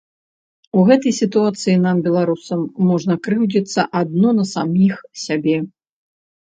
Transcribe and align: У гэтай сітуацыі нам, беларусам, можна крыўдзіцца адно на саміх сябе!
У 0.79 0.85
гэтай 0.87 1.13
сітуацыі 1.17 1.75
нам, 1.83 2.01
беларусам, 2.09 2.65
можна 2.89 3.19
крыўдзіцца 3.29 3.81
адно 4.01 4.29
на 4.41 4.51
саміх 4.55 4.95
сябе! 5.29 5.57